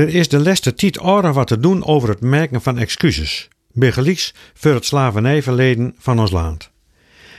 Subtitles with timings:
[0.00, 4.74] Er is de laatste tijd wat te doen over het merken van excuses, begelijks voor
[4.74, 6.70] het slavernijverleden van ons land.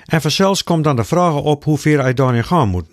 [0.06, 2.86] En vanzelfs komt dan de vraag op hoe ver hij daarin gaan moet.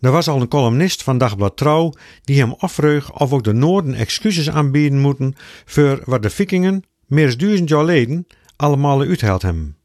[0.00, 3.94] Er was al een columnist van Dagblad Trouw die hem afvreug of ook de Noorden
[3.94, 5.34] excuses aanbieden moeten
[5.64, 8.26] voor wat de Vikingen, meer dan duizend jaar geleden,
[8.56, 9.76] allemaal uitheld hebben.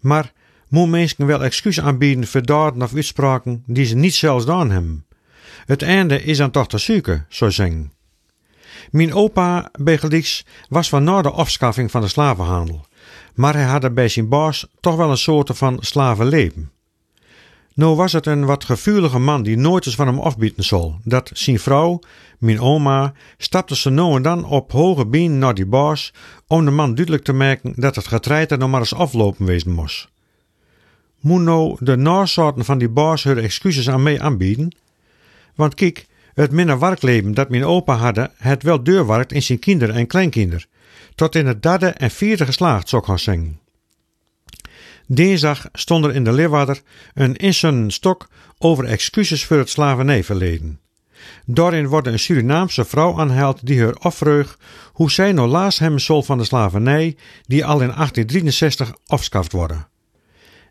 [0.00, 0.32] Maar
[0.68, 5.06] moet mensen wel excuus aanbieden voor daden of uitspraken die ze niet zelfs gedaan hebben?
[5.66, 7.98] Het einde is dan toch te zoeken, zo zeggen.
[8.90, 12.86] Mijn opa, Begeliks, was van na de afschaffing van de slavenhandel,
[13.34, 16.70] maar hij had er bij zijn baas toch wel een soort van slavenleven.
[17.74, 21.30] Nou was het een wat gevoelige man die nooit eens van hem afbieten zal, dat
[21.32, 21.98] zijn vrouw,
[22.38, 26.12] mijn oma, stapte ze nou en dan op hoge been naar die baas
[26.46, 29.72] om de man duidelijk te maken dat het getreid er nog maar eens aflopen wezen
[29.72, 30.08] moest.
[31.20, 34.76] Moet nou de nazaten van die baas hun excuses aan mij aanbieden?
[35.54, 39.94] Want kijk, het minder werkleven dat mijn opa hadden, het wel deurwerkt in zijn kinderen
[39.94, 40.66] en kleinkinderen,
[41.14, 43.18] tot in het derde en vierde geslaagd, zou ik gaan
[45.72, 46.80] stond er in de Leeuwarder
[47.14, 50.80] een insunnen stok over excuses voor het slavernijverleden.
[51.44, 54.58] Daarin wordt een Surinaamse vrouw aanhaald die haar afvreug
[54.92, 59.88] hoe zij nou laas hem zal van de slavernij die al in 1863 afschaft worden.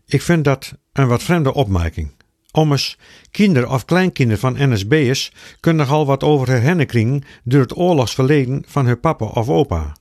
[0.06, 2.10] Ik vind dat een wat vreemde opmerking.
[2.52, 2.98] Ommers,
[3.30, 8.86] kinderen of kleinkinderen van NSB'ers kunnen nogal wat over hen kringen door het oorlogsverleden van
[8.86, 9.96] hun papa of opa.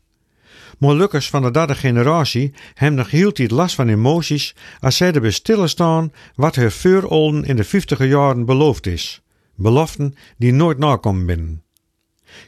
[0.78, 5.32] Molukkers van de derde generatie hebben nog heel tijd last van emoties als zij erbij
[5.32, 9.22] stilstaan wat hun voorouden in de vijftiger jaren beloofd is.
[9.56, 11.64] Beloften die nooit nakomen binnen.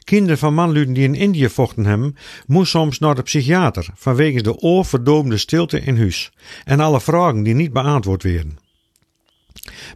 [0.04, 4.58] Kinderen van manluden die in Indië vochten hebben, moesten soms naar de psychiater vanwege de
[4.58, 6.32] oorverdomende stilte in huis
[6.64, 8.61] en alle vragen die niet beantwoord werden.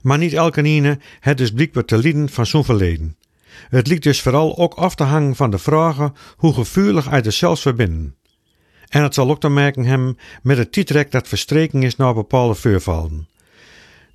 [0.03, 3.17] Maar niet elke ene het dus blijkbaar te lieden van zo'n verleden.
[3.69, 7.31] Het liet dus vooral ook af te hangen van de vragen hoe gevoelig uit de
[7.31, 8.17] zelfs verbinden.
[8.89, 12.55] En het zal ook te maken hebben met het titrek dat verstreken is naar bepaalde
[12.55, 13.29] voorvallen.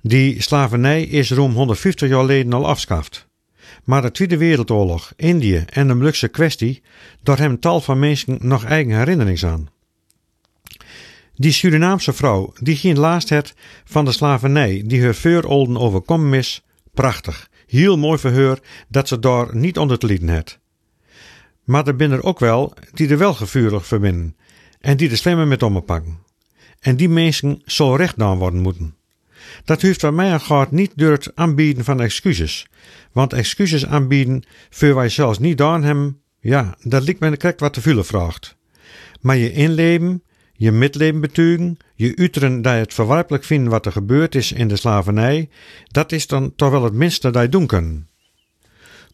[0.00, 3.28] Die slavernij is ruim 150 jaar geleden al afschaft.
[3.84, 6.82] Maar de Tweede Wereldoorlog, Indië en de Molukse kwestie,
[7.22, 9.68] daar hebben tal van mensen nog eigen herinnerings aan.
[11.42, 13.54] Die Surinaamse vrouw, die geen laast het
[13.84, 16.64] van de slavernij die haar voorouden overkomen is,
[16.94, 18.58] prachtig, heel mooi voor haar
[18.88, 20.58] dat ze daar niet onder te lieden het.
[21.64, 24.36] Maar er binnen ook wel die er wel gevurig verbinden
[24.80, 26.18] en die de slimmer met ompakken.
[26.80, 28.96] En die mensen zal recht dan worden moeten.
[29.64, 32.66] Dat hoeft van mij gaat niet door het aanbieden van excuses.
[33.12, 37.72] Want excuses aanbieden voor wij zelfs niet gedaan hebben, ja, dat lijkt me correct wat
[37.72, 38.56] te veel vraagt.
[39.20, 40.22] Maar je inleven,
[40.62, 44.68] je midleven betuigen, je uteren dat je het verwerpelijk vindt wat er gebeurd is in
[44.68, 45.48] de slavernij,
[45.86, 48.08] dat is dan toch wel het minste dat je doen kunnen.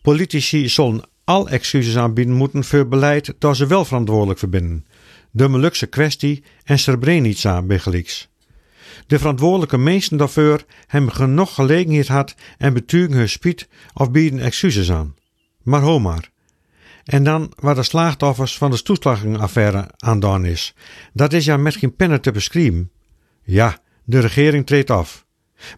[0.03, 4.87] Politici zullen al excuses aanbieden moeten voor beleid dat ze wel verantwoordelijk verbinden.
[5.31, 8.29] De Molukse kwestie en Srebrenica begelijks.
[9.07, 14.91] De verantwoordelijke meesten daarvoor hebben genoeg gelegenheid gehad en betuigen hun spiet of bieden excuses
[14.91, 15.15] aan.
[15.63, 16.31] Maar ho maar.
[17.09, 20.75] En dan waar de slachtoffers van de toeslagenaffaire aandaan is.
[21.13, 22.91] Dat is ja met geen pennen te beschrijven.
[23.43, 25.27] Ja, de regering treedt af.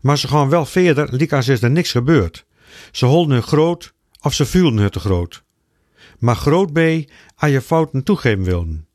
[0.01, 2.47] Maar ze gaan wel verder, liek als is er niks gebeurd.
[2.93, 5.43] Ze holden hun groot of ze voelden het te groot.
[6.19, 6.79] Maar groot B,
[7.37, 8.87] aan je fouten toegeven wilden.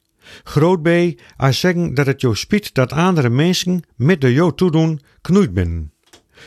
[0.43, 0.89] Groot B,
[1.37, 5.93] als zeggen dat het jou spiet dat andere mensen met de jou toedoen knoeit binnen.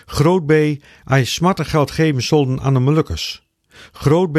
[0.07, 0.53] Groot B,
[1.05, 3.48] als smatten geld geven zullen aan de Molukkers.
[3.93, 4.39] Groot B,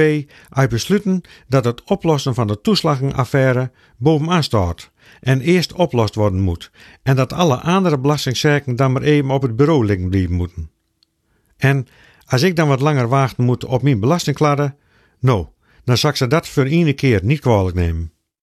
[0.50, 4.92] als besluiten dat het oplossen van de toeslagenaffaire bovenaan staat
[5.22, 6.72] en eerst oplost worden moet
[7.04, 10.70] en dat alle andere belastingzaken dan maar even op het bureau liggen blijven moeten.
[11.58, 11.88] En
[12.26, 14.78] als ik dan wat langer wachten moet op mijn belastingkladden,
[15.20, 15.48] nou,
[15.84, 18.12] dan zal ze dat voor één keer niet kwalijk nemen.